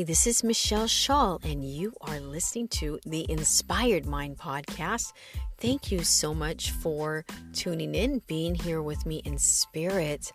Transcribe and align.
Hi, 0.00 0.04
this 0.04 0.26
is 0.26 0.40
Machel 0.40 0.88
Shull, 0.88 1.42
and 1.44 1.62
you 1.62 1.92
are 2.00 2.20
listening 2.20 2.68
to 2.68 2.98
the 3.04 3.30
Inspired 3.30 4.06
Mind 4.06 4.38
podcast. 4.38 5.12
Thank 5.58 5.92
you 5.92 6.04
so 6.04 6.32
much 6.32 6.70
for 6.70 7.26
tuning 7.52 7.94
in, 7.94 8.22
being 8.26 8.54
here 8.54 8.80
with 8.80 9.04
me 9.04 9.20
in 9.26 9.36
spirit. 9.36 10.32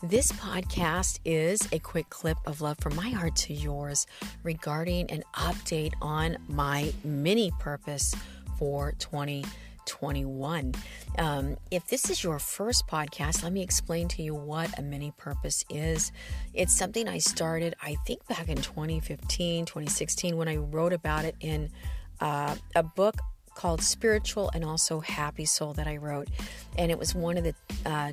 This 0.00 0.30
podcast 0.30 1.18
is 1.24 1.60
a 1.72 1.80
quick 1.80 2.08
clip 2.08 2.36
of 2.46 2.60
love 2.60 2.78
from 2.78 2.94
my 2.94 3.08
heart 3.08 3.34
to 3.34 3.52
yours 3.52 4.06
regarding 4.44 5.10
an 5.10 5.24
update 5.34 5.94
on 6.00 6.36
my 6.46 6.92
mini 7.02 7.50
purpose 7.58 8.14
for 8.60 8.92
2020. 9.00 9.44
21. 9.90 10.72
Um, 11.18 11.56
if 11.72 11.88
this 11.88 12.10
is 12.10 12.22
your 12.22 12.38
first 12.38 12.86
podcast, 12.86 13.42
let 13.42 13.52
me 13.52 13.60
explain 13.60 14.06
to 14.08 14.22
you 14.22 14.36
what 14.36 14.78
a 14.78 14.82
mini 14.82 15.12
purpose 15.16 15.64
is. 15.68 16.12
It's 16.54 16.72
something 16.72 17.08
I 17.08 17.18
started, 17.18 17.74
I 17.82 17.96
think, 18.06 18.24
back 18.28 18.48
in 18.48 18.56
2015, 18.56 19.64
2016, 19.64 20.36
when 20.36 20.46
I 20.46 20.56
wrote 20.56 20.92
about 20.92 21.24
it 21.24 21.34
in 21.40 21.70
uh, 22.20 22.54
a 22.76 22.84
book 22.84 23.16
called 23.56 23.82
Spiritual 23.82 24.48
and 24.54 24.64
also 24.64 25.00
Happy 25.00 25.44
Soul 25.44 25.72
that 25.72 25.88
I 25.88 25.96
wrote. 25.96 26.28
And 26.78 26.92
it 26.92 26.98
was 26.98 27.12
one 27.12 27.36
of 27.36 27.42
the, 27.42 27.54
uh, 27.84 28.12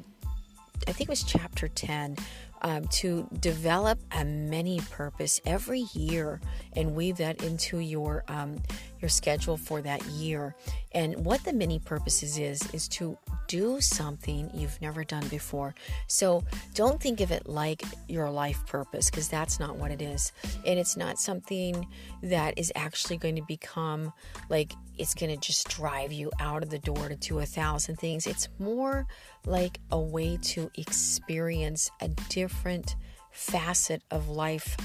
I 0.87 0.91
think 0.91 1.01
it 1.01 1.09
was 1.09 1.23
chapter 1.23 1.67
10 1.67 2.17
um, 2.63 2.87
to 2.87 3.27
develop 3.39 3.99
a 4.11 4.25
mini 4.25 4.81
purpose 4.89 5.41
every 5.45 5.85
year 5.93 6.41
and 6.73 6.95
weave 6.95 7.17
that 7.17 7.43
into 7.43 7.77
your 7.77 8.23
um, 8.27 8.57
your 9.01 9.09
schedule 9.09 9.57
for 9.57 9.81
that 9.81 10.03
year. 10.05 10.55
And 10.93 11.25
what 11.25 11.43
the 11.43 11.53
mini 11.53 11.79
purposes 11.79 12.37
is 12.37 12.61
is 12.73 12.87
to 12.89 13.17
do 13.47 13.79
something 13.79 14.49
you've 14.53 14.81
never 14.81 15.03
done 15.03 15.27
before. 15.27 15.75
So 16.07 16.43
don't 16.73 17.01
think 17.01 17.21
of 17.21 17.31
it 17.31 17.47
like 17.47 17.83
your 18.07 18.29
life 18.29 18.65
purpose 18.65 19.09
because 19.09 19.29
that's 19.29 19.59
not 19.59 19.77
what 19.77 19.91
it 19.91 20.01
is. 20.01 20.31
And 20.65 20.79
it's 20.79 20.97
not 20.97 21.19
something 21.19 21.87
that 22.23 22.57
is 22.57 22.71
actually 22.75 23.17
going 23.17 23.35
to 23.35 23.43
become 23.43 24.11
like 24.49 24.73
it's 24.97 25.13
going 25.13 25.31
to 25.31 25.37
just 25.37 25.69
drive 25.69 26.11
you 26.11 26.31
out 26.39 26.63
of 26.63 26.69
the 26.69 26.79
door 26.79 27.09
to 27.09 27.15
do 27.15 27.39
a 27.39 27.45
thousand 27.45 27.97
things. 27.97 28.27
It's 28.27 28.49
more 28.59 29.05
like 29.45 29.79
a 29.91 29.99
way 29.99 30.37
to 30.41 30.71
experience 30.75 31.91
a 32.01 32.07
different 32.29 32.95
facet 33.31 34.01
of 34.09 34.29
life 34.29 34.75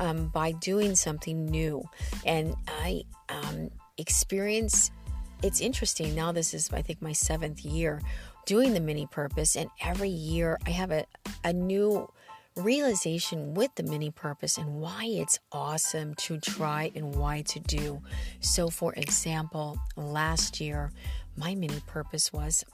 um, 0.00 0.28
by 0.28 0.52
doing 0.52 0.96
something 0.96 1.46
new. 1.46 1.84
And 2.26 2.56
I 2.66 3.04
um, 3.28 3.70
experience 3.98 4.90
it's 5.42 5.60
interesting 5.60 6.14
now 6.14 6.32
this 6.32 6.52
is 6.52 6.70
i 6.72 6.82
think 6.82 7.00
my 7.00 7.12
seventh 7.12 7.64
year 7.64 8.00
doing 8.46 8.74
the 8.74 8.80
mini 8.80 9.06
purpose 9.06 9.56
and 9.56 9.70
every 9.82 10.08
year 10.08 10.58
i 10.66 10.70
have 10.70 10.90
a, 10.90 11.04
a 11.44 11.52
new 11.52 12.10
realization 12.56 13.54
with 13.54 13.74
the 13.76 13.82
mini 13.82 14.10
purpose 14.10 14.58
and 14.58 14.80
why 14.80 15.04
it's 15.04 15.38
awesome 15.52 16.14
to 16.14 16.38
try 16.38 16.90
and 16.94 17.14
why 17.14 17.42
to 17.42 17.60
do 17.60 18.00
so 18.40 18.68
for 18.68 18.92
example 18.94 19.78
last 19.96 20.60
year 20.60 20.90
my 21.36 21.54
mini 21.54 21.80
purpose 21.86 22.32
was 22.32 22.64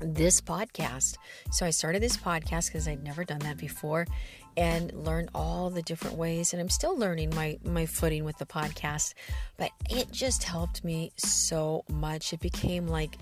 this 0.00 0.40
podcast. 0.40 1.16
So 1.50 1.66
I 1.66 1.70
started 1.70 2.02
this 2.02 2.16
podcast 2.16 2.68
because 2.68 2.88
I'd 2.88 3.02
never 3.02 3.24
done 3.24 3.40
that 3.40 3.58
before 3.58 4.06
and 4.56 4.92
learned 4.92 5.30
all 5.34 5.70
the 5.70 5.82
different 5.82 6.16
ways 6.16 6.52
and 6.52 6.60
I'm 6.60 6.68
still 6.68 6.98
learning 6.98 7.34
my 7.34 7.58
my 7.64 7.86
footing 7.86 8.24
with 8.24 8.38
the 8.38 8.46
podcast, 8.46 9.14
but 9.56 9.70
it 9.88 10.10
just 10.10 10.44
helped 10.44 10.84
me 10.84 11.12
so 11.16 11.84
much. 11.88 12.32
It 12.32 12.40
became 12.40 12.86
like 12.88 13.16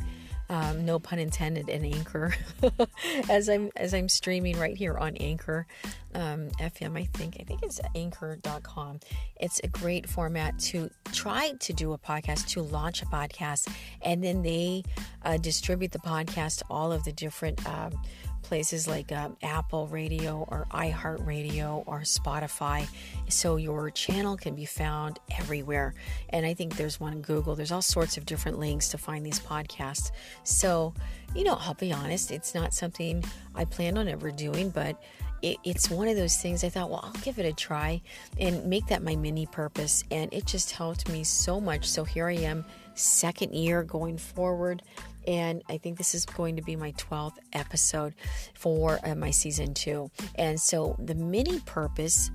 um, 0.50 0.84
no 0.84 0.98
pun 0.98 1.18
intended, 1.18 1.68
an 1.68 1.84
anchor 1.84 2.34
as 3.28 3.48
I'm 3.48 3.70
as 3.76 3.92
I'm 3.92 4.08
streaming 4.08 4.58
right 4.58 4.76
here 4.76 4.96
on 4.96 5.16
Anchor 5.16 5.66
um, 6.14 6.48
FM. 6.60 6.96
I 6.96 7.04
think 7.04 7.36
I 7.38 7.44
think 7.44 7.62
it's 7.62 7.80
Anchor.com. 7.94 9.00
It's 9.40 9.60
a 9.62 9.68
great 9.68 10.08
format 10.08 10.58
to 10.60 10.90
try 11.12 11.52
to 11.60 11.72
do 11.72 11.92
a 11.92 11.98
podcast, 11.98 12.46
to 12.48 12.62
launch 12.62 13.02
a 13.02 13.06
podcast, 13.06 13.68
and 14.02 14.24
then 14.24 14.42
they 14.42 14.84
uh, 15.24 15.36
distribute 15.36 15.92
the 15.92 15.98
podcast 15.98 16.58
to 16.58 16.64
all 16.70 16.92
of 16.92 17.04
the 17.04 17.12
different. 17.12 17.66
Um, 17.68 18.00
places 18.42 18.88
like 18.88 19.12
um, 19.12 19.36
Apple 19.42 19.86
Radio 19.88 20.46
or 20.48 20.66
iHeartRadio 20.70 21.84
or 21.86 22.00
Spotify. 22.00 22.86
So 23.28 23.56
your 23.56 23.90
channel 23.90 24.36
can 24.36 24.54
be 24.54 24.64
found 24.64 25.18
everywhere. 25.38 25.94
And 26.30 26.46
I 26.46 26.54
think 26.54 26.76
there's 26.76 26.98
one 26.98 27.12
in 27.12 27.22
Google. 27.22 27.54
There's 27.54 27.72
all 27.72 27.82
sorts 27.82 28.16
of 28.16 28.26
different 28.26 28.58
links 28.58 28.88
to 28.88 28.98
find 28.98 29.24
these 29.24 29.40
podcasts. 29.40 30.10
So, 30.44 30.94
you 31.34 31.44
know, 31.44 31.58
I'll 31.60 31.74
be 31.74 31.92
honest, 31.92 32.30
it's 32.30 32.54
not 32.54 32.72
something 32.72 33.24
I 33.54 33.64
plan 33.64 33.98
on 33.98 34.08
ever 34.08 34.30
doing, 34.30 34.70
but 34.70 35.02
it, 35.42 35.56
it's 35.64 35.90
one 35.90 36.08
of 36.08 36.16
those 36.16 36.36
things 36.36 36.64
I 36.64 36.68
thought, 36.68 36.90
well, 36.90 37.00
I'll 37.04 37.22
give 37.22 37.38
it 37.38 37.46
a 37.46 37.52
try 37.52 38.00
and 38.40 38.64
make 38.66 38.86
that 38.88 39.02
my 39.02 39.16
mini 39.16 39.46
purpose. 39.46 40.04
And 40.10 40.32
it 40.32 40.46
just 40.46 40.72
helped 40.72 41.08
me 41.08 41.24
so 41.24 41.60
much. 41.60 41.86
So 41.88 42.04
here 42.04 42.26
I 42.26 42.34
am, 42.34 42.64
second 42.94 43.54
year 43.54 43.84
going 43.84 44.18
forward 44.18 44.82
and 45.28 45.62
I 45.68 45.76
think 45.76 45.98
this 45.98 46.14
is 46.14 46.24
going 46.24 46.56
to 46.56 46.62
be 46.62 46.74
my 46.74 46.92
12th 46.92 47.36
episode 47.52 48.14
for 48.54 48.98
uh, 49.04 49.14
my 49.14 49.30
season 49.30 49.74
two. 49.74 50.10
And 50.36 50.58
so 50.58 50.96
the 50.98 51.14
mini 51.14 51.60
purpose 51.60 52.30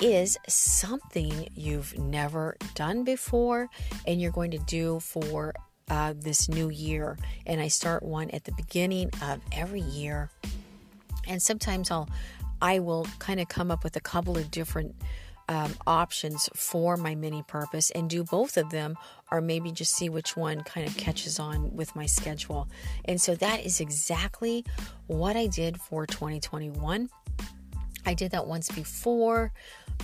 is 0.00 0.38
something 0.48 1.48
you've 1.54 1.98
never 1.98 2.56
done 2.74 3.04
before 3.04 3.68
and 4.06 4.18
you're 4.20 4.32
going 4.32 4.52
to 4.52 4.58
do 4.58 4.98
for 5.00 5.54
uh, 5.90 6.14
this 6.16 6.48
new 6.48 6.70
year. 6.70 7.18
And 7.44 7.60
I 7.60 7.68
start 7.68 8.02
one 8.02 8.30
at 8.30 8.44
the 8.44 8.52
beginning 8.52 9.10
of 9.22 9.40
every 9.52 9.82
year. 9.82 10.30
And 11.26 11.42
sometimes 11.42 11.90
I'll 11.90 12.08
I 12.60 12.80
will 12.80 13.06
kind 13.20 13.38
of 13.38 13.48
come 13.48 13.70
up 13.70 13.84
with 13.84 13.94
a 13.94 14.00
couple 14.00 14.36
of 14.36 14.50
different 14.50 14.96
um, 15.48 15.74
options 15.86 16.48
for 16.54 16.96
my 16.96 17.14
mini 17.14 17.42
purpose 17.42 17.90
and 17.90 18.08
do 18.08 18.22
both 18.22 18.56
of 18.56 18.70
them, 18.70 18.96
or 19.30 19.40
maybe 19.40 19.72
just 19.72 19.94
see 19.94 20.08
which 20.08 20.36
one 20.36 20.62
kind 20.62 20.86
of 20.86 20.96
catches 20.96 21.38
on 21.38 21.74
with 21.74 21.94
my 21.96 22.06
schedule. 22.06 22.68
And 23.04 23.20
so 23.20 23.34
that 23.36 23.64
is 23.64 23.80
exactly 23.80 24.64
what 25.06 25.36
I 25.36 25.46
did 25.46 25.80
for 25.80 26.06
2021. 26.06 27.08
I 28.06 28.14
did 28.14 28.30
that 28.30 28.46
once 28.46 28.70
before. 28.70 29.52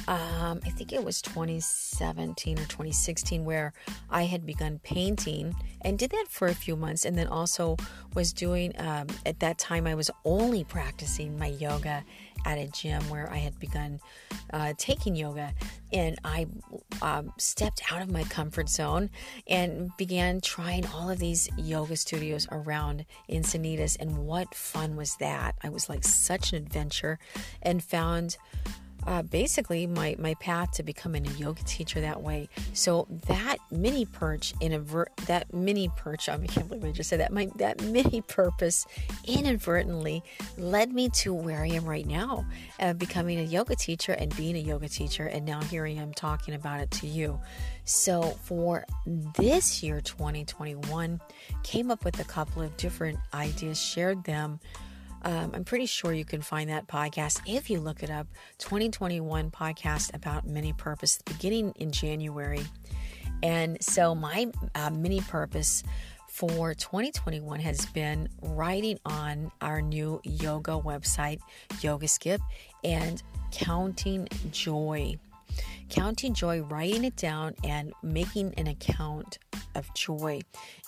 Um, 0.08 0.60
I 0.64 0.70
think 0.70 0.92
it 0.92 1.02
was 1.02 1.22
2017 1.22 2.58
or 2.58 2.62
2016 2.64 3.44
where 3.44 3.72
I 4.10 4.24
had 4.24 4.44
begun 4.44 4.78
painting 4.82 5.54
and 5.80 5.98
did 5.98 6.10
that 6.10 6.26
for 6.28 6.48
a 6.48 6.54
few 6.54 6.76
months, 6.76 7.04
and 7.04 7.16
then 7.16 7.28
also 7.28 7.76
was 8.14 8.32
doing. 8.32 8.78
Um, 8.78 9.06
at 9.24 9.40
that 9.40 9.58
time, 9.58 9.86
I 9.86 9.94
was 9.94 10.10
only 10.24 10.64
practicing 10.64 11.38
my 11.38 11.46
yoga 11.46 12.04
at 12.44 12.58
a 12.58 12.68
gym 12.68 13.08
where 13.08 13.30
I 13.30 13.38
had 13.38 13.58
begun 13.58 14.00
uh, 14.52 14.74
taking 14.78 15.16
yoga, 15.16 15.52
and 15.92 16.18
I 16.24 16.46
um, 17.02 17.32
stepped 17.38 17.82
out 17.92 18.02
of 18.02 18.10
my 18.10 18.24
comfort 18.24 18.68
zone 18.68 19.10
and 19.46 19.90
began 19.96 20.40
trying 20.40 20.86
all 20.86 21.10
of 21.10 21.18
these 21.18 21.48
yoga 21.56 21.96
studios 21.96 22.46
around 22.50 23.06
Encinitas. 23.28 23.96
And 23.98 24.26
what 24.26 24.54
fun 24.54 24.96
was 24.96 25.16
that! 25.16 25.56
I 25.62 25.68
was 25.68 25.88
like 25.88 26.04
such 26.04 26.52
an 26.52 26.58
adventure, 26.58 27.18
and 27.62 27.82
found 27.82 28.36
uh, 29.06 29.22
basically 29.22 29.86
my, 29.86 30.16
my 30.18 30.34
path 30.34 30.72
to 30.72 30.82
becoming 30.82 31.26
a 31.26 31.30
yoga 31.32 31.62
teacher 31.64 32.00
that 32.00 32.22
way. 32.22 32.48
So 32.72 33.06
that 33.26 33.58
mini 33.70 34.04
perch 34.04 34.54
in 34.60 34.72
inadvert 34.74 35.14
that 35.26 35.52
mini 35.52 35.90
perch 35.96 36.28
I 36.28 36.38
can't 36.38 36.68
believe 36.68 36.84
I 36.84 36.90
just 36.90 37.08
said 37.08 37.20
that 37.20 37.32
my 37.32 37.48
that 37.56 37.82
mini 37.82 38.20
purpose 38.22 38.86
inadvertently 39.24 40.22
led 40.58 40.92
me 40.92 41.08
to 41.10 41.32
where 41.32 41.62
I 41.62 41.68
am 41.68 41.84
right 41.84 42.06
now, 42.06 42.44
uh, 42.80 42.92
becoming 42.94 43.38
a 43.38 43.42
yoga 43.42 43.76
teacher 43.76 44.12
and 44.12 44.34
being 44.36 44.56
a 44.56 44.60
yoga 44.60 44.88
teacher, 44.88 45.26
and 45.26 45.44
now 45.44 45.60
here 45.62 45.86
I 45.86 45.90
am 45.90 46.12
talking 46.12 46.54
about 46.54 46.80
it 46.80 46.90
to 46.92 47.06
you. 47.06 47.40
So 47.84 48.22
for 48.42 48.86
this 49.36 49.82
year 49.82 50.00
2021, 50.00 51.20
came 51.62 51.90
up 51.90 52.04
with 52.04 52.18
a 52.18 52.24
couple 52.24 52.62
of 52.62 52.76
different 52.76 53.18
ideas, 53.32 53.80
shared 53.80 54.24
them 54.24 54.58
Um, 55.24 55.52
I'm 55.54 55.64
pretty 55.64 55.86
sure 55.86 56.12
you 56.12 56.26
can 56.26 56.42
find 56.42 56.68
that 56.68 56.86
podcast 56.86 57.40
if 57.46 57.70
you 57.70 57.80
look 57.80 58.02
it 58.02 58.10
up 58.10 58.26
2021 58.58 59.50
podcast 59.50 60.14
about 60.14 60.46
mini 60.46 60.74
purpose 60.74 61.18
beginning 61.24 61.72
in 61.76 61.92
January. 61.92 62.62
And 63.42 63.82
so, 63.82 64.14
my 64.14 64.48
uh, 64.74 64.90
mini 64.90 65.20
purpose 65.22 65.82
for 66.28 66.74
2021 66.74 67.60
has 67.60 67.86
been 67.86 68.28
writing 68.42 68.98
on 69.06 69.50
our 69.62 69.80
new 69.80 70.20
yoga 70.24 70.72
website, 70.72 71.38
Yoga 71.80 72.08
Skip, 72.08 72.40
and 72.82 73.22
counting 73.50 74.28
joy. 74.50 75.16
Counting 75.88 76.34
joy, 76.34 76.60
writing 76.62 77.04
it 77.04 77.16
down, 77.16 77.54
and 77.62 77.92
making 78.02 78.52
an 78.54 78.66
account 78.66 79.38
of 79.74 79.92
joy. 79.94 80.40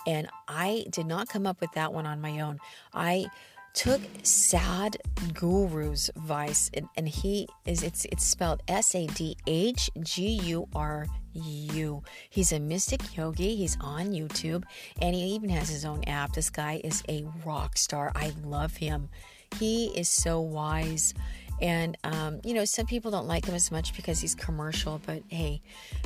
And 0.06 0.28
I 0.48 0.86
did 0.90 1.06
not 1.06 1.28
come 1.28 1.46
up 1.46 1.60
with 1.60 1.72
that 1.72 1.92
one 1.92 2.06
on 2.06 2.20
my 2.20 2.40
own. 2.40 2.58
I 2.92 3.26
took 3.76 4.00
Sad 4.22 4.96
Guru's 5.34 6.08
advice, 6.16 6.70
and, 6.74 6.88
and 6.96 7.06
he 7.06 7.46
is 7.66 7.82
it's 7.82 8.06
it's 8.06 8.24
spelled 8.24 8.62
S 8.66 8.94
A 8.94 9.06
D 9.06 9.36
H 9.46 9.90
G 10.00 10.28
U 10.44 10.66
R 10.74 11.06
U. 11.34 12.02
He's 12.30 12.52
a 12.52 12.58
mystic 12.58 13.16
yogi. 13.16 13.54
He's 13.54 13.76
on 13.80 14.12
YouTube 14.12 14.64
and 15.00 15.14
he 15.14 15.22
even 15.34 15.50
has 15.50 15.68
his 15.68 15.84
own 15.84 16.02
app. 16.04 16.32
This 16.32 16.48
guy 16.48 16.80
is 16.82 17.02
a 17.08 17.26
rock 17.44 17.76
star. 17.76 18.12
I 18.16 18.32
love 18.42 18.76
him. 18.76 19.10
He 19.58 19.86
is 19.88 20.08
so 20.08 20.40
wise. 20.40 21.12
And, 21.60 21.96
um, 22.04 22.40
you 22.44 22.52
know, 22.54 22.64
some 22.64 22.86
people 22.86 23.10
don't 23.10 23.26
like 23.26 23.46
him 23.46 23.54
as 23.54 23.70
much 23.70 23.94
because 23.96 24.20
he's 24.20 24.34
commercial, 24.34 25.00
but 25.06 25.22
hey, 25.28 25.62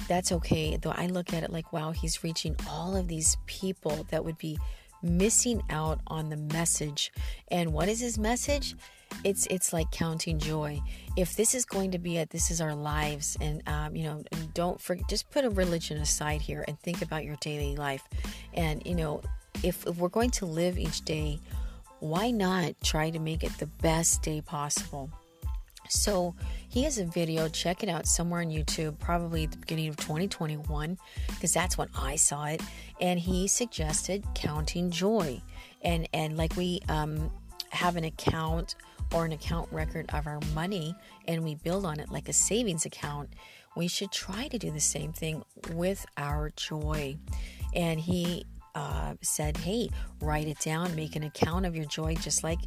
that's 0.08 0.30
okay. 0.32 0.76
Though 0.76 0.94
I 0.96 1.06
look 1.06 1.32
at 1.32 1.42
it 1.42 1.50
like, 1.50 1.72
wow, 1.72 1.90
he's 1.92 2.22
reaching 2.22 2.56
all 2.68 2.96
of 2.96 3.08
these 3.08 3.36
people 3.46 4.06
that 4.10 4.24
would 4.24 4.38
be 4.38 4.58
missing 5.02 5.62
out 5.70 6.00
on 6.06 6.28
the 6.28 6.36
message. 6.36 7.12
And 7.48 7.72
what 7.72 7.88
is 7.88 8.00
his 8.00 8.18
message? 8.18 8.74
it's 9.24 9.46
it's 9.46 9.72
like 9.72 9.90
counting 9.90 10.38
joy 10.38 10.80
if 11.16 11.36
this 11.36 11.54
is 11.54 11.64
going 11.64 11.90
to 11.90 11.98
be 11.98 12.16
it 12.16 12.30
this 12.30 12.50
is 12.50 12.60
our 12.60 12.74
lives 12.74 13.36
and 13.40 13.62
um, 13.68 13.94
you 13.94 14.04
know 14.04 14.22
don't 14.54 14.80
forget 14.80 15.08
just 15.08 15.30
put 15.30 15.44
a 15.44 15.50
religion 15.50 15.98
aside 15.98 16.40
here 16.40 16.64
and 16.68 16.78
think 16.80 17.02
about 17.02 17.24
your 17.24 17.36
daily 17.36 17.76
life 17.76 18.06
and 18.54 18.82
you 18.86 18.94
know 18.94 19.20
if, 19.62 19.86
if 19.86 19.96
we're 19.96 20.08
going 20.08 20.30
to 20.30 20.46
live 20.46 20.78
each 20.78 21.02
day 21.02 21.38
why 21.98 22.30
not 22.30 22.74
try 22.82 23.10
to 23.10 23.18
make 23.18 23.42
it 23.44 23.52
the 23.58 23.66
best 23.66 24.22
day 24.22 24.40
possible 24.40 25.10
so 25.90 26.34
he 26.68 26.84
has 26.84 26.98
a 26.98 27.04
video. 27.04 27.48
Check 27.48 27.82
it 27.82 27.88
out 27.88 28.06
somewhere 28.06 28.40
on 28.40 28.48
youtube 28.48 28.98
probably 28.98 29.46
the 29.46 29.56
beginning 29.56 29.88
of 29.88 29.96
2021 29.96 30.98
because 31.28 31.52
that's 31.52 31.76
when 31.76 31.88
i 31.96 32.16
saw 32.16 32.46
it. 32.46 32.62
And 33.00 33.18
he 33.18 33.48
suggested 33.48 34.24
counting 34.34 34.90
joy 34.90 35.40
and 35.82 36.08
and 36.12 36.36
like 36.36 36.56
we 36.56 36.80
um, 36.88 37.30
have 37.70 37.96
an 37.96 38.04
account 38.04 38.74
or 39.12 39.24
an 39.24 39.32
account 39.32 39.68
record 39.72 40.06
of 40.12 40.26
our 40.26 40.40
money 40.54 40.94
and 41.26 41.42
we 41.42 41.54
build 41.56 41.84
on 41.84 41.98
it 41.98 42.10
like 42.10 42.28
a 42.28 42.32
savings 42.32 42.84
account, 42.86 43.30
we 43.76 43.88
should 43.88 44.12
try 44.12 44.48
to 44.48 44.58
do 44.58 44.70
the 44.70 44.80
same 44.80 45.12
thing 45.12 45.42
with 45.72 46.06
our 46.16 46.50
joy. 46.56 47.16
And 47.74 48.00
he 48.00 48.44
uh, 48.74 49.14
said, 49.20 49.56
Hey, 49.56 49.90
write 50.20 50.46
it 50.46 50.58
down, 50.60 50.94
make 50.94 51.16
an 51.16 51.22
account 51.22 51.66
of 51.66 51.74
your 51.74 51.86
joy, 51.86 52.14
just 52.16 52.44
like 52.44 52.60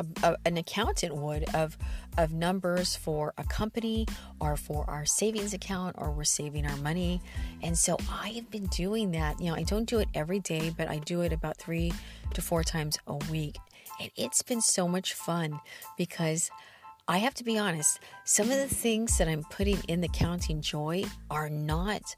a, 0.00 0.28
a, 0.32 0.36
an 0.44 0.56
accountant 0.56 1.14
would 1.16 1.44
of 1.54 1.76
of 2.18 2.32
numbers 2.32 2.96
for 2.96 3.32
a 3.38 3.44
company 3.44 4.06
or 4.40 4.56
for 4.56 4.88
our 4.90 5.04
savings 5.06 5.54
account 5.54 5.94
or 5.98 6.10
we're 6.10 6.24
saving 6.24 6.66
our 6.66 6.76
money. 6.78 7.20
And 7.62 7.78
so 7.78 7.96
i 8.10 8.28
have 8.30 8.50
been 8.50 8.66
doing 8.66 9.12
that. 9.12 9.40
You 9.40 9.50
know 9.50 9.56
i 9.56 9.62
don't 9.62 9.88
do 9.88 9.98
it 9.98 10.08
every 10.14 10.40
day 10.40 10.72
but 10.76 10.88
i 10.88 10.98
do 10.98 11.20
it 11.22 11.32
about 11.32 11.56
three 11.56 11.92
to 12.34 12.42
four 12.42 12.64
times 12.64 12.98
a 13.06 13.16
week. 13.30 13.56
And 14.00 14.10
it's 14.16 14.42
been 14.42 14.60
so 14.60 14.88
much 14.88 15.14
fun 15.14 15.60
because 15.96 16.50
I 17.08 17.18
have 17.18 17.34
to 17.34 17.44
be 17.44 17.58
honest, 17.58 17.98
some 18.24 18.50
of 18.50 18.56
the 18.56 18.68
things 18.68 19.18
that 19.18 19.26
I'm 19.26 19.42
putting 19.42 19.78
in 19.88 20.00
the 20.00 20.08
Counting 20.08 20.60
Joy 20.60 21.04
are 21.28 21.50
not 21.50 22.14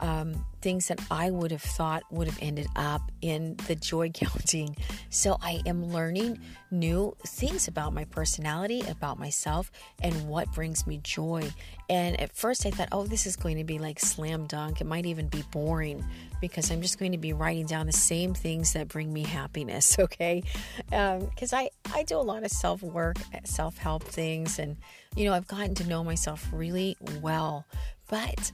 um, 0.00 0.44
things 0.60 0.88
that 0.88 1.00
I 1.10 1.30
would 1.30 1.50
have 1.50 1.62
thought 1.62 2.02
would 2.10 2.26
have 2.26 2.38
ended 2.40 2.66
up 2.76 3.02
in 3.20 3.56
the 3.66 3.74
joy 3.74 4.10
counting. 4.14 4.76
So 5.10 5.36
I 5.40 5.60
am 5.66 5.84
learning 5.84 6.40
new 6.70 7.16
things 7.26 7.68
about 7.68 7.92
my 7.92 8.04
personality, 8.04 8.82
about 8.88 9.18
myself, 9.18 9.70
and 10.02 10.28
what 10.28 10.52
brings 10.52 10.86
me 10.86 11.00
joy. 11.02 11.50
And 11.88 12.18
at 12.20 12.34
first 12.34 12.66
I 12.66 12.70
thought, 12.70 12.88
oh, 12.92 13.06
this 13.06 13.26
is 13.26 13.36
going 13.36 13.58
to 13.58 13.64
be 13.64 13.78
like 13.78 14.00
slam 14.00 14.46
dunk. 14.46 14.80
It 14.80 14.86
might 14.86 15.06
even 15.06 15.28
be 15.28 15.42
boring 15.52 16.04
because 16.40 16.70
I'm 16.70 16.82
just 16.82 16.98
going 16.98 17.12
to 17.12 17.18
be 17.18 17.32
writing 17.32 17.66
down 17.66 17.86
the 17.86 17.92
same 17.92 18.34
things 18.34 18.72
that 18.72 18.88
bring 18.88 19.12
me 19.12 19.22
happiness, 19.22 19.96
okay? 19.98 20.42
Because 20.86 21.52
um, 21.52 21.58
I, 21.58 21.70
I 21.94 22.02
do 22.02 22.16
a 22.16 22.22
lot 22.22 22.42
of 22.42 22.50
self 22.50 22.82
work, 22.82 23.16
self 23.44 23.78
help 23.78 24.02
things, 24.02 24.58
and, 24.58 24.76
you 25.14 25.24
know, 25.26 25.34
I've 25.34 25.46
gotten 25.46 25.74
to 25.76 25.86
know 25.86 26.02
myself 26.02 26.46
really 26.52 26.96
well. 27.20 27.66
But 28.08 28.52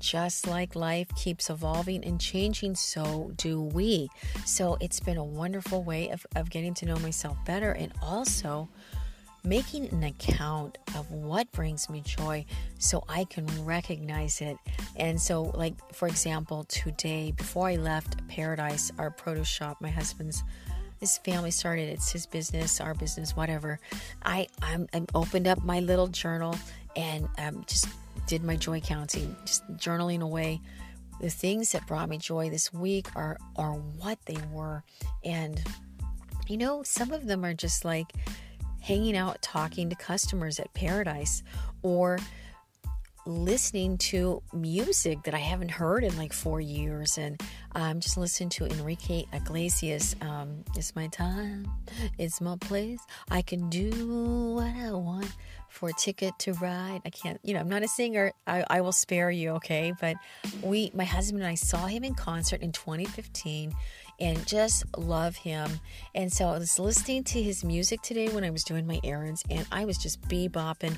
just 0.00 0.46
like 0.46 0.74
life 0.74 1.08
keeps 1.14 1.50
evolving 1.50 2.04
and 2.04 2.20
changing, 2.20 2.74
so 2.74 3.32
do 3.36 3.60
we. 3.60 4.08
So 4.44 4.76
it's 4.80 5.00
been 5.00 5.16
a 5.16 5.24
wonderful 5.24 5.84
way 5.84 6.08
of, 6.10 6.26
of 6.34 6.50
getting 6.50 6.74
to 6.74 6.86
know 6.86 6.96
myself 6.96 7.36
better 7.44 7.72
and 7.72 7.92
also 8.02 8.68
making 9.44 9.88
an 9.88 10.02
account 10.02 10.78
of 10.96 11.10
what 11.10 11.50
brings 11.52 11.88
me 11.88 12.02
joy 12.04 12.44
so 12.78 13.04
I 13.08 13.24
can 13.24 13.46
recognize 13.64 14.40
it. 14.40 14.56
And 14.96 15.20
so, 15.20 15.42
like, 15.42 15.74
for 15.94 16.08
example, 16.08 16.64
today, 16.64 17.32
before 17.36 17.68
I 17.68 17.76
left 17.76 18.26
Paradise, 18.28 18.92
our 18.98 19.10
produce 19.10 19.48
shop, 19.48 19.78
my 19.80 19.90
husband's 19.90 20.42
his 20.98 21.16
family 21.16 21.50
started 21.50 21.88
it's 21.88 22.12
his 22.12 22.26
business 22.26 22.78
our 22.78 22.92
business 22.92 23.34
whatever 23.34 23.80
i 24.22 24.46
i'm, 24.60 24.86
I'm 24.92 25.06
opened 25.14 25.48
up 25.48 25.64
my 25.64 25.80
little 25.80 26.08
journal 26.08 26.54
and 26.94 27.26
um, 27.38 27.64
just 27.66 27.88
did 28.26 28.42
my 28.42 28.56
joy 28.56 28.80
counting, 28.80 29.36
just 29.44 29.66
journaling 29.76 30.20
away. 30.20 30.60
The 31.20 31.30
things 31.30 31.72
that 31.72 31.86
brought 31.86 32.08
me 32.08 32.18
joy 32.18 32.48
this 32.50 32.72
week 32.72 33.08
are 33.14 33.36
are 33.56 33.72
what 33.72 34.18
they 34.26 34.38
were. 34.52 34.82
And 35.24 35.62
you 36.48 36.56
know, 36.56 36.82
some 36.82 37.12
of 37.12 37.26
them 37.26 37.44
are 37.44 37.54
just 37.54 37.84
like 37.84 38.12
hanging 38.80 39.16
out 39.16 39.40
talking 39.42 39.90
to 39.90 39.96
customers 39.96 40.58
at 40.58 40.72
Paradise 40.74 41.42
or 41.82 42.18
listening 43.26 43.98
to 43.98 44.42
music 44.52 45.22
that 45.24 45.34
I 45.34 45.38
haven't 45.38 45.70
heard 45.70 46.04
in 46.04 46.16
like 46.16 46.32
four 46.32 46.60
years, 46.60 47.18
and 47.18 47.40
I'm 47.72 47.96
um, 47.96 48.00
just 48.00 48.16
listening 48.16 48.48
to 48.50 48.66
Enrique 48.66 49.24
Iglesias. 49.32 50.16
Um, 50.20 50.64
it's 50.76 50.96
my 50.96 51.08
time, 51.08 51.70
it's 52.18 52.40
my 52.40 52.56
place. 52.56 53.00
I 53.30 53.42
can 53.42 53.68
do 53.68 54.54
what 54.54 54.74
I 54.74 54.92
want 54.92 55.32
for 55.68 55.90
a 55.90 55.92
ticket 55.92 56.38
to 56.40 56.52
ride. 56.54 57.00
I 57.04 57.10
can't, 57.10 57.40
you 57.44 57.54
know, 57.54 57.60
I'm 57.60 57.68
not 57.68 57.82
a 57.82 57.88
singer. 57.88 58.32
I, 58.46 58.64
I 58.68 58.80
will 58.80 58.92
spare 58.92 59.30
you, 59.30 59.50
okay? 59.52 59.92
But 60.00 60.16
we, 60.62 60.90
my 60.94 61.04
husband 61.04 61.42
and 61.42 61.50
I 61.50 61.54
saw 61.54 61.86
him 61.86 62.02
in 62.02 62.14
concert 62.14 62.60
in 62.60 62.72
2015 62.72 63.72
and 64.18 64.46
just 64.46 64.84
love 64.98 65.36
him. 65.36 65.80
And 66.14 66.32
so 66.32 66.48
I 66.48 66.58
was 66.58 66.78
listening 66.78 67.24
to 67.24 67.42
his 67.42 67.64
music 67.64 68.02
today 68.02 68.28
when 68.28 68.44
I 68.44 68.50
was 68.50 68.64
doing 68.64 68.86
my 68.86 69.00
errands, 69.04 69.44
and 69.48 69.66
I 69.72 69.84
was 69.84 69.96
just 69.96 70.20
bebopping 70.22 70.96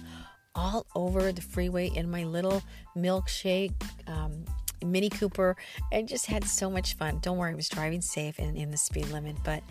all 0.54 0.87
over 0.94 1.32
the 1.32 1.42
freeway 1.42 1.88
in 1.88 2.11
my 2.11 2.25
little 2.25 2.62
milkshake 2.97 3.73
um, 4.06 4.44
Mini 4.85 5.09
Cooper 5.09 5.56
and 5.90 6.09
just 6.09 6.26
had 6.26 6.44
so 6.44 6.71
much 6.71 6.97
fun. 6.97 7.18
Don't 7.23 7.38
worry, 7.38 7.52
I 7.52 7.54
was 7.54 7.68
driving 7.68 8.00
safe 8.00 8.38
and 8.38 8.56
in 8.56 8.71
the 8.71 8.76
speed 8.76 9.09
limit, 9.09 9.37
but 9.44 9.62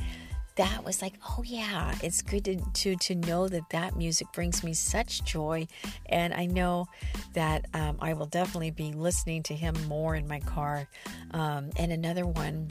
that 0.55 0.83
was 0.83 1.01
like, 1.01 1.13
oh 1.29 1.43
yeah, 1.43 1.95
it's 2.03 2.21
good 2.21 2.45
to, 2.45 2.57
to 2.73 2.95
to 2.97 3.15
know 3.15 3.47
that 3.47 3.69
that 3.71 3.95
music 3.95 4.27
brings 4.33 4.63
me 4.63 4.73
such 4.73 5.23
joy, 5.23 5.65
and 6.07 6.33
I 6.33 6.45
know 6.45 6.87
that 7.33 7.65
um, 7.73 7.97
I 8.01 8.13
will 8.13 8.25
definitely 8.25 8.71
be 8.71 8.91
listening 8.91 9.43
to 9.43 9.55
him 9.55 9.75
more 9.87 10.15
in 10.15 10.27
my 10.27 10.39
car. 10.41 10.87
Um, 11.31 11.69
and 11.77 11.91
another 11.91 12.27
one, 12.27 12.69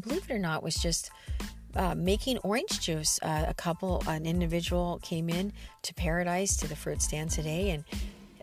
believe 0.00 0.30
it 0.30 0.32
or 0.32 0.38
not, 0.38 0.62
was 0.62 0.76
just 0.76 1.10
uh, 1.76 1.94
making 1.94 2.38
orange 2.38 2.80
juice. 2.80 3.18
Uh, 3.22 3.44
a 3.48 3.54
couple, 3.54 4.02
an 4.06 4.26
individual 4.26 5.00
came 5.02 5.28
in 5.28 5.52
to 5.82 5.94
Paradise 5.94 6.56
to 6.56 6.68
the 6.68 6.76
fruit 6.76 7.02
stand 7.02 7.30
today, 7.30 7.70
and 7.70 7.84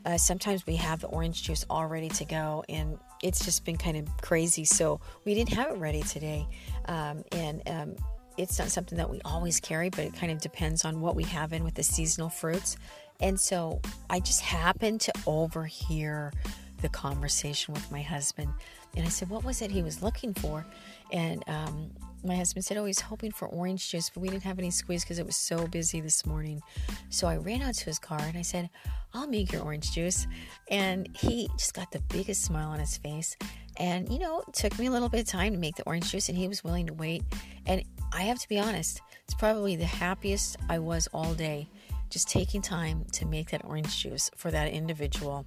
uh, 0.05 0.17
sometimes 0.17 0.65
we 0.65 0.75
have 0.75 1.01
the 1.01 1.07
orange 1.07 1.43
juice 1.43 1.65
all 1.69 1.85
ready 1.85 2.09
to 2.09 2.25
go, 2.25 2.63
and 2.69 2.97
it's 3.21 3.45
just 3.45 3.65
been 3.65 3.77
kind 3.77 3.97
of 3.97 4.17
crazy. 4.21 4.65
So 4.65 4.99
we 5.25 5.33
didn't 5.33 5.53
have 5.53 5.71
it 5.71 5.77
ready 5.77 6.01
today, 6.01 6.47
um, 6.85 7.23
and 7.31 7.61
um, 7.67 7.95
it's 8.37 8.57
not 8.57 8.69
something 8.69 8.97
that 8.97 9.09
we 9.09 9.21
always 9.23 9.59
carry, 9.59 9.89
but 9.89 9.99
it 9.99 10.13
kind 10.13 10.31
of 10.31 10.41
depends 10.41 10.85
on 10.85 11.01
what 11.01 11.15
we 11.15 11.23
have 11.25 11.53
in 11.53 11.63
with 11.63 11.75
the 11.75 11.83
seasonal 11.83 12.29
fruits. 12.29 12.77
And 13.19 13.39
so 13.39 13.79
I 14.09 14.19
just 14.19 14.41
happened 14.41 15.01
to 15.01 15.13
overhear 15.27 16.33
the 16.81 16.89
conversation 16.89 17.73
with 17.75 17.91
my 17.91 18.01
husband, 18.01 18.51
and 18.97 19.05
I 19.05 19.09
said, 19.09 19.29
"What 19.29 19.43
was 19.43 19.61
it 19.61 19.69
he 19.69 19.83
was 19.83 20.01
looking 20.01 20.33
for?" 20.33 20.65
And 21.11 21.43
um, 21.47 21.91
my 22.23 22.35
husband 22.35 22.65
said, 22.65 22.77
Oh, 22.77 22.85
he's 22.85 22.99
hoping 22.99 23.31
for 23.31 23.47
orange 23.47 23.89
juice, 23.89 24.09
but 24.09 24.21
we 24.21 24.29
didn't 24.29 24.43
have 24.43 24.59
any 24.59 24.71
squeeze 24.71 25.03
because 25.03 25.19
it 25.19 25.25
was 25.25 25.35
so 25.35 25.67
busy 25.67 26.01
this 26.01 26.25
morning. 26.25 26.61
So 27.09 27.27
I 27.27 27.37
ran 27.37 27.61
out 27.61 27.75
to 27.75 27.85
his 27.85 27.99
car 27.99 28.19
and 28.19 28.37
I 28.37 28.41
said, 28.41 28.69
I'll 29.13 29.27
make 29.27 29.51
your 29.51 29.63
orange 29.63 29.91
juice. 29.91 30.27
And 30.69 31.09
he 31.17 31.49
just 31.57 31.73
got 31.73 31.91
the 31.91 32.01
biggest 32.09 32.43
smile 32.43 32.69
on 32.69 32.79
his 32.79 32.97
face. 32.97 33.35
And, 33.77 34.11
you 34.11 34.19
know, 34.19 34.43
it 34.47 34.53
took 34.53 34.77
me 34.77 34.87
a 34.87 34.91
little 34.91 35.09
bit 35.09 35.21
of 35.21 35.27
time 35.27 35.53
to 35.53 35.59
make 35.59 35.75
the 35.75 35.83
orange 35.83 36.11
juice, 36.11 36.29
and 36.29 36.37
he 36.37 36.47
was 36.47 36.63
willing 36.63 36.87
to 36.87 36.93
wait. 36.93 37.23
And 37.65 37.83
I 38.11 38.23
have 38.23 38.39
to 38.39 38.49
be 38.49 38.59
honest, 38.59 39.01
it's 39.23 39.33
probably 39.33 39.75
the 39.75 39.85
happiest 39.85 40.57
I 40.69 40.79
was 40.79 41.07
all 41.13 41.33
day 41.33 41.67
just 42.09 42.29
taking 42.29 42.61
time 42.61 43.05
to 43.13 43.25
make 43.25 43.49
that 43.51 43.63
orange 43.63 44.03
juice 44.03 44.29
for 44.35 44.51
that 44.51 44.71
individual, 44.71 45.45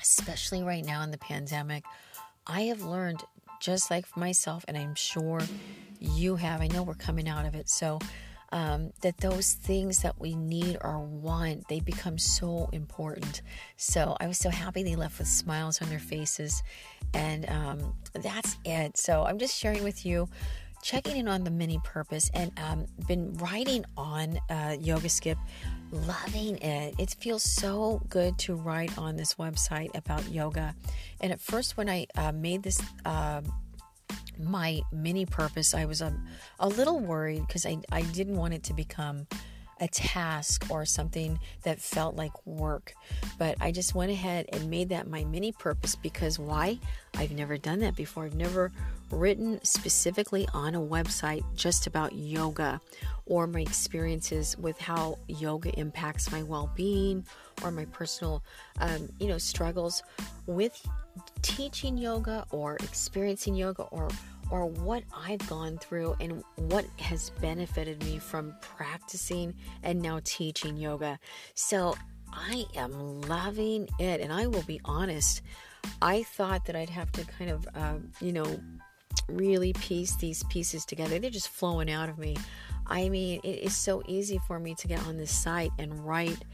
especially 0.00 0.62
right 0.62 0.84
now 0.84 1.02
in 1.02 1.10
the 1.10 1.18
pandemic. 1.18 1.84
I 2.46 2.62
have 2.62 2.82
learned, 2.82 3.22
just 3.64 3.90
like 3.90 4.14
myself, 4.16 4.64
and 4.68 4.76
I'm 4.76 4.94
sure 4.94 5.40
you 5.98 6.36
have, 6.36 6.60
I 6.60 6.66
know 6.66 6.82
we're 6.82 6.94
coming 6.94 7.28
out 7.28 7.46
of 7.46 7.54
it. 7.54 7.70
So, 7.70 7.98
um, 8.52 8.92
that 9.00 9.16
those 9.18 9.54
things 9.54 10.02
that 10.02 10.20
we 10.20 10.36
need 10.36 10.76
or 10.82 11.00
want, 11.00 11.66
they 11.68 11.80
become 11.80 12.18
so 12.18 12.68
important. 12.72 13.42
So 13.76 14.16
I 14.20 14.28
was 14.28 14.38
so 14.38 14.48
happy 14.48 14.84
they 14.84 14.94
left 14.94 15.18
with 15.18 15.26
smiles 15.26 15.82
on 15.82 15.88
their 15.88 15.98
faces. 15.98 16.62
And 17.14 17.50
um, 17.50 17.94
that's 18.12 18.56
it. 18.64 18.96
So 18.96 19.24
I'm 19.24 19.38
just 19.38 19.56
sharing 19.56 19.82
with 19.82 20.06
you 20.06 20.28
checking 20.84 21.16
in 21.16 21.26
on 21.26 21.42
the 21.42 21.50
mini 21.50 21.80
purpose 21.82 22.30
and 22.34 22.52
um, 22.60 22.84
been 23.08 23.32
writing 23.38 23.84
on 23.96 24.38
uh, 24.50 24.76
yoga 24.78 25.08
skip 25.08 25.38
loving 25.90 26.58
it. 26.58 26.94
It 26.98 27.16
feels 27.18 27.42
so 27.42 28.02
good 28.10 28.38
to 28.40 28.54
write 28.54 28.96
on 28.98 29.16
this 29.16 29.34
website 29.34 29.96
about 29.96 30.28
yoga. 30.30 30.74
And 31.20 31.32
at 31.32 31.40
first 31.40 31.76
when 31.78 31.88
i 31.88 32.06
uh, 32.16 32.32
made 32.32 32.62
this 32.62 32.80
uh, 33.04 33.40
my 34.38 34.82
mini 34.92 35.24
purpose 35.24 35.74
i 35.74 35.84
was 35.84 36.02
um, 36.02 36.26
a 36.58 36.68
little 36.68 36.98
worried 37.00 37.46
because 37.46 37.64
I, 37.64 37.78
I 37.90 38.02
didn't 38.02 38.36
want 38.36 38.52
it 38.52 38.64
to 38.64 38.74
become 38.74 39.26
a 39.84 39.88
task 39.88 40.66
or 40.70 40.86
something 40.86 41.38
that 41.62 41.78
felt 41.78 42.16
like 42.16 42.32
work. 42.46 42.94
But 43.38 43.56
I 43.60 43.70
just 43.70 43.94
went 43.94 44.10
ahead 44.10 44.46
and 44.50 44.70
made 44.70 44.88
that 44.88 45.06
my 45.06 45.24
mini 45.24 45.52
purpose 45.52 45.94
because 45.94 46.38
why? 46.38 46.78
I've 47.16 47.32
never 47.32 47.58
done 47.58 47.80
that 47.80 47.94
before. 47.94 48.24
I've 48.24 48.34
never 48.34 48.72
written 49.10 49.62
specifically 49.62 50.48
on 50.54 50.74
a 50.74 50.80
website 50.80 51.44
just 51.54 51.86
about 51.86 52.14
yoga 52.14 52.80
or 53.26 53.46
my 53.46 53.60
experiences 53.60 54.56
with 54.56 54.78
how 54.80 55.18
yoga 55.28 55.70
impacts 55.78 56.32
my 56.32 56.42
well-being 56.42 57.24
or 57.62 57.70
my 57.70 57.84
personal 57.86 58.42
um, 58.80 59.08
you 59.20 59.28
know 59.28 59.38
struggles 59.38 60.02
with 60.46 60.82
teaching 61.42 61.96
yoga 61.96 62.44
or 62.50 62.76
experiencing 62.76 63.54
yoga 63.54 63.82
or 63.84 64.08
or 64.54 64.66
what 64.66 65.02
I've 65.12 65.44
gone 65.48 65.78
through 65.78 66.14
and 66.20 66.44
what 66.54 66.86
has 67.00 67.30
benefited 67.40 68.00
me 68.04 68.18
from 68.18 68.54
practicing 68.60 69.52
and 69.82 70.00
now 70.00 70.20
teaching 70.22 70.76
yoga. 70.76 71.18
So 71.56 71.96
I 72.32 72.64
am 72.76 73.22
loving 73.22 73.88
it. 73.98 74.20
And 74.20 74.32
I 74.32 74.46
will 74.46 74.62
be 74.62 74.80
honest, 74.84 75.42
I 76.00 76.22
thought 76.22 76.66
that 76.66 76.76
I'd 76.76 76.88
have 76.88 77.10
to 77.12 77.24
kind 77.24 77.50
of, 77.50 77.66
uh, 77.74 77.94
you 78.20 78.30
know, 78.30 78.60
really 79.28 79.72
piece 79.72 80.14
these 80.14 80.44
pieces 80.44 80.84
together. 80.84 81.18
They're 81.18 81.30
just 81.30 81.48
flowing 81.48 81.90
out 81.90 82.08
of 82.08 82.16
me. 82.16 82.36
I 82.86 83.08
mean, 83.08 83.40
it 83.42 83.64
is 83.64 83.74
so 83.74 84.04
easy 84.06 84.38
for 84.46 84.60
me 84.60 84.76
to 84.76 84.86
get 84.86 85.04
on 85.08 85.16
this 85.16 85.32
site 85.32 85.72
and 85.80 86.06
write 86.06 86.44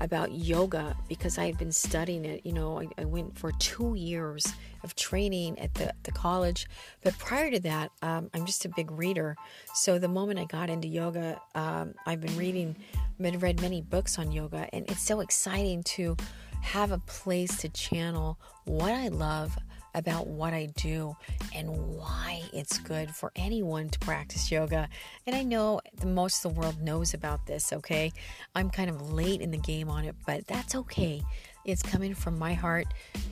about 0.00 0.32
yoga 0.32 0.96
because 1.08 1.38
I've 1.38 1.58
been 1.58 1.72
studying 1.72 2.24
it. 2.24 2.44
You 2.44 2.52
know, 2.52 2.80
I, 2.80 2.88
I, 2.98 3.04
went 3.04 3.38
for 3.38 3.52
two 3.52 3.94
years 3.94 4.52
of 4.82 4.96
training 4.96 5.58
at 5.58 5.74
the, 5.74 5.92
the 6.04 6.12
college. 6.12 6.66
But 7.02 7.18
prior 7.18 7.50
to 7.50 7.60
that, 7.60 7.90
um, 8.02 8.30
I'm 8.32 8.46
just 8.46 8.64
a 8.64 8.70
big 8.70 8.90
reader. 8.90 9.36
So 9.74 9.98
the 9.98 10.08
moment 10.08 10.38
I 10.38 10.44
got 10.44 10.70
into 10.70 10.88
yoga, 10.88 11.40
um, 11.54 11.94
I've 12.06 12.20
been 12.20 12.36
reading, 12.36 12.76
been 13.20 13.38
read 13.38 13.60
many 13.60 13.82
books 13.82 14.18
on 14.18 14.32
yoga, 14.32 14.68
and 14.72 14.90
it's 14.90 15.02
so 15.02 15.20
exciting 15.20 15.82
to 15.82 16.16
have 16.62 16.92
a 16.92 16.98
place 16.98 17.58
to 17.58 17.68
channel 17.68 18.38
what 18.64 18.92
I 18.92 19.08
love 19.08 19.56
about 19.94 20.26
what 20.26 20.52
I 20.52 20.66
do 20.76 21.16
and 21.54 21.68
why 21.70 22.42
it's 22.52 22.78
good 22.78 23.10
for 23.10 23.32
anyone 23.36 23.88
to 23.88 23.98
practice 23.98 24.50
yoga. 24.50 24.88
And 25.26 25.34
I 25.34 25.42
know 25.42 25.80
the 25.98 26.06
most 26.06 26.44
of 26.44 26.54
the 26.54 26.60
world 26.60 26.80
knows 26.80 27.14
about 27.14 27.46
this, 27.46 27.72
okay? 27.72 28.12
I'm 28.54 28.70
kind 28.70 28.90
of 28.90 29.12
late 29.12 29.40
in 29.40 29.50
the 29.50 29.58
game 29.58 29.88
on 29.88 30.04
it, 30.04 30.14
but 30.26 30.46
that's 30.46 30.74
okay. 30.74 31.22
It's 31.64 31.82
coming 31.82 32.14
from 32.14 32.38
my 32.38 32.54
heart 32.54 32.86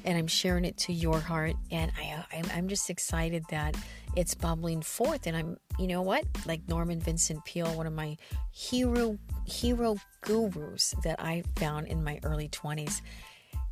and 0.05 0.19
I'm 0.19 0.27
sharing 0.27 0.65
it 0.65 0.77
to 0.79 0.93
your 0.93 1.19
heart. 1.19 1.55
And 1.71 1.91
I, 1.99 2.25
I'm 2.55 2.69
just 2.69 2.91
excited 2.91 3.45
that 3.51 3.75
it's 4.17 4.35
bubbling 4.35 4.83
forth. 4.83 5.27
And 5.27 5.37
I'm, 5.37 5.57
you 5.79 5.87
know 5.87 6.03
what? 6.03 6.25
Like 6.47 6.61
Norman 6.69 7.01
Vincent 7.01 7.45
Peale, 7.45 7.75
one 7.75 7.87
of 7.87 7.95
my 7.95 8.17
hero, 8.53 9.19
hero 9.47 9.97
gurus 10.21 10.95
that 11.05 11.21
I 11.21 11.43
found 11.57 11.87
in 11.89 12.05
my 12.05 12.21
early 12.23 12.49
20s. 12.49 13.01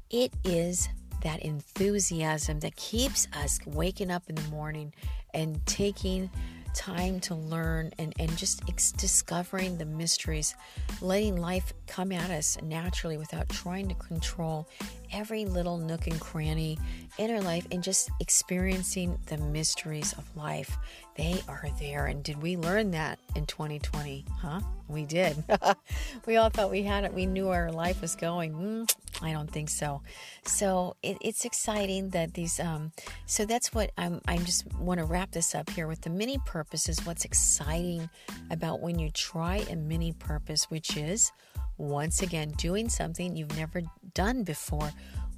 It 0.08 0.32
is 0.44 0.88
that 1.22 1.40
enthusiasm 1.40 2.60
that 2.60 2.76
keeps 2.76 3.26
us 3.32 3.58
waking 3.66 4.10
up 4.10 4.22
in 4.28 4.34
the 4.34 4.48
morning 4.48 4.92
and 5.34 5.64
taking 5.66 6.30
time 6.74 7.18
to 7.20 7.34
learn 7.34 7.90
and, 7.98 8.12
and 8.18 8.36
just 8.36 8.62
ex- 8.68 8.92
discovering 8.92 9.78
the 9.78 9.86
mysteries, 9.86 10.54
letting 11.00 11.36
life 11.36 11.72
come 11.86 12.12
at 12.12 12.30
us 12.30 12.58
naturally 12.62 13.16
without 13.16 13.48
trying 13.48 13.88
to 13.88 13.94
control 13.94 14.68
every 15.12 15.44
little 15.44 15.78
nook 15.78 16.06
and 16.06 16.20
cranny 16.20 16.78
in 17.18 17.30
our 17.30 17.40
life 17.40 17.66
and 17.70 17.82
just 17.82 18.10
experiencing 18.20 19.18
the 19.26 19.38
mysteries 19.38 20.12
of 20.14 20.36
life. 20.36 20.76
They 21.16 21.40
are 21.48 21.66
there. 21.80 22.06
And 22.06 22.22
did 22.22 22.42
we 22.42 22.56
learn 22.56 22.90
that 22.90 23.18
in 23.34 23.46
2020? 23.46 24.24
Huh? 24.38 24.60
We 24.88 25.04
did. 25.04 25.42
we 26.26 26.36
all 26.36 26.50
thought 26.50 26.70
we 26.70 26.82
had 26.82 27.04
it. 27.04 27.14
We 27.14 27.26
knew 27.26 27.48
where 27.48 27.72
life 27.72 28.00
was 28.00 28.14
going. 28.14 28.52
Mm, 28.52 28.96
I 29.22 29.32
don't 29.32 29.50
think 29.50 29.70
so. 29.70 30.02
So 30.44 30.96
it, 31.02 31.16
it's 31.20 31.44
exciting 31.44 32.10
that 32.10 32.34
these. 32.34 32.60
Um, 32.60 32.92
so 33.24 33.46
that's 33.46 33.72
what 33.72 33.90
I'm. 33.96 34.20
I 34.28 34.36
just 34.38 34.72
want 34.74 35.00
to 35.00 35.06
wrap 35.06 35.32
this 35.32 35.54
up 35.54 35.70
here 35.70 35.88
with 35.88 36.02
the 36.02 36.10
mini 36.10 36.38
purpose. 36.44 36.88
Is 36.88 37.04
what's 37.06 37.24
exciting 37.24 38.08
about 38.50 38.80
when 38.80 38.98
you 38.98 39.10
try 39.10 39.64
a 39.70 39.74
mini 39.74 40.12
purpose, 40.12 40.70
which 40.70 40.96
is 40.96 41.32
once 41.78 42.22
again 42.22 42.50
doing 42.52 42.88
something 42.88 43.36
you've 43.36 43.56
never 43.56 43.82
done 44.14 44.42
before 44.44 44.90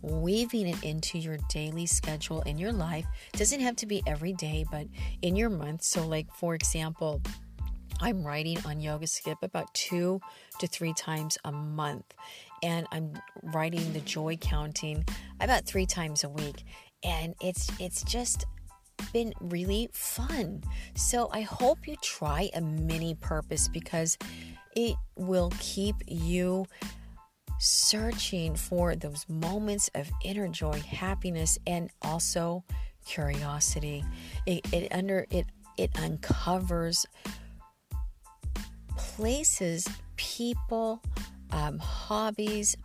weaving 0.02 0.68
it 0.68 0.82
into 0.84 1.18
your 1.18 1.38
daily 1.48 1.86
schedule 1.86 2.40
in 2.42 2.56
your 2.56 2.72
life. 2.72 3.04
Doesn't 3.32 3.60
have 3.60 3.76
to 3.76 3.86
be 3.86 4.02
every 4.06 4.32
day 4.32 4.64
but 4.70 4.86
in 5.22 5.34
your 5.34 5.50
month. 5.50 5.82
So 5.82 6.06
like 6.06 6.32
for 6.34 6.54
example 6.54 7.20
i'm 8.00 8.24
writing 8.24 8.56
on 8.64 8.80
yoga 8.80 9.08
skip 9.08 9.38
about 9.42 9.72
two 9.74 10.20
to 10.60 10.68
three 10.68 10.92
times 10.92 11.36
a 11.44 11.50
month 11.50 12.14
and 12.62 12.86
i'm 12.92 13.12
writing 13.42 13.92
the 13.92 14.00
joy 14.00 14.36
counting 14.36 15.04
about 15.40 15.64
three 15.64 15.86
times 15.86 16.22
a 16.22 16.28
week 16.28 16.62
and 17.02 17.34
it's 17.40 17.68
it's 17.80 18.02
just 18.02 18.44
been 19.12 19.32
really 19.40 19.88
fun. 19.92 20.62
So 20.94 21.28
i 21.32 21.40
hope 21.42 21.86
you 21.86 21.96
try 22.02 22.50
a 22.54 22.60
mini 22.60 23.14
purpose 23.14 23.68
because 23.68 24.18
it 24.78 24.94
will 25.16 25.52
keep 25.58 25.96
you 26.06 26.64
searching 27.58 28.54
for 28.54 28.94
those 28.94 29.28
moments 29.28 29.90
of 29.96 30.08
inner 30.24 30.46
joy, 30.46 30.78
happiness, 30.78 31.58
and 31.66 31.90
also 32.00 32.62
curiosity. 33.04 34.04
It, 34.46 34.72
it 34.72 34.92
under 34.92 35.26
it 35.30 35.46
it 35.76 35.90
uncovers 35.98 37.06
places, 38.96 39.88
people, 40.16 41.02
um, 41.50 41.78
hobbies, 41.78 42.76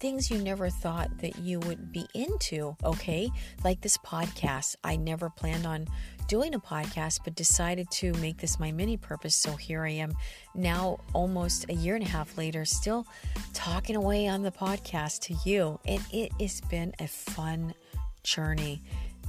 things 0.00 0.30
you 0.30 0.36
never 0.36 0.68
thought 0.68 1.16
that 1.18 1.38
you 1.38 1.60
would 1.60 1.92
be 1.92 2.06
into. 2.14 2.76
Okay, 2.84 3.30
like 3.64 3.80
this 3.80 3.96
podcast. 3.96 4.76
I 4.84 4.96
never 4.96 5.30
planned 5.30 5.64
on 5.64 5.86
doing 6.32 6.54
a 6.54 6.58
podcast, 6.58 7.20
but 7.24 7.34
decided 7.34 7.90
to 7.90 8.10
make 8.14 8.38
this 8.38 8.58
my 8.58 8.72
mini 8.72 8.96
purpose. 8.96 9.36
So 9.36 9.50
here 9.54 9.84
I 9.84 9.90
am 9.90 10.14
now, 10.54 10.98
almost 11.12 11.68
a 11.68 11.74
year 11.74 11.94
and 11.94 12.02
a 12.02 12.08
half 12.08 12.38
later, 12.38 12.64
still 12.64 13.06
talking 13.52 13.96
away 13.96 14.28
on 14.28 14.40
the 14.40 14.50
podcast 14.50 15.20
to 15.24 15.34
you. 15.46 15.78
And 15.84 16.02
it 16.10 16.32
has 16.40 16.62
been 16.62 16.94
a 16.98 17.06
fun 17.06 17.74
journey. 18.22 18.80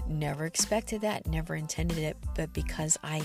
Never 0.07 0.45
expected 0.45 1.01
that, 1.01 1.27
never 1.27 1.55
intended 1.55 1.97
it, 1.97 2.15
but 2.37 2.53
because 2.53 2.97
I 3.03 3.21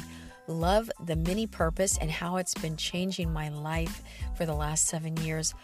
love 0.49 0.91
the 1.05 1.15
mini 1.15 1.47
purpose 1.47 1.99
and 1.99 2.11
how 2.11 2.39
it's 2.39 2.55
been 2.55 2.77
changing 2.77 3.33
my 3.33 3.49
life 3.49 4.03
for 4.37 4.45
the 4.45 4.55
last 4.55 4.89
seven 4.89 5.17
years, 5.19 5.55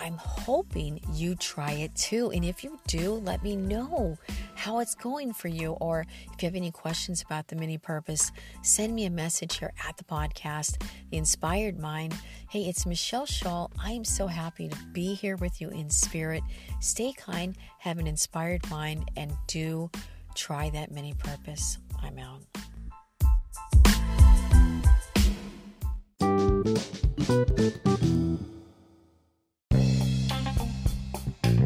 I'm 0.00 0.16
hoping 0.16 1.00
you 1.12 1.34
try 1.34 1.72
it 1.72 1.94
too. 1.94 2.30
And 2.30 2.44
if 2.44 2.62
you 2.62 2.78
do, 2.86 3.14
let 3.14 3.42
me 3.42 3.56
know 3.56 4.16
how 4.54 4.78
it's 4.80 4.94
going 4.94 5.32
for 5.32 5.48
you. 5.48 5.72
Or 5.72 6.06
if 6.32 6.42
you 6.42 6.46
have 6.46 6.54
any 6.54 6.70
questions 6.70 7.22
about 7.22 7.48
the 7.48 7.56
mini 7.56 7.78
purpose, 7.78 8.30
send 8.62 8.94
me 8.94 9.04
a 9.06 9.10
message 9.10 9.58
here 9.58 9.72
at 9.86 9.96
the 9.96 10.04
podcast, 10.04 10.82
The 11.10 11.16
Inspired 11.16 11.78
Mind. 11.78 12.14
Hey, 12.48 12.62
it's 12.62 12.84
Machel 12.84 13.26
Shull. 13.26 13.70
I 13.82 13.92
am 13.92 14.04
so 14.04 14.26
happy 14.26 14.68
to 14.68 14.76
be 14.92 15.14
here 15.14 15.36
with 15.36 15.60
you 15.60 15.70
in 15.70 15.90
spirit. 15.90 16.42
Stay 16.80 17.12
kind, 17.12 17.56
have 17.78 17.98
an 17.98 18.06
inspired 18.06 18.68
mind, 18.70 19.10
and 19.16 19.32
do 19.46 19.90
try 20.34 20.70
that 20.70 20.90
mini 20.90 21.14
purpose. 21.14 21.78
I'm 22.02 22.18
out. 22.18 22.42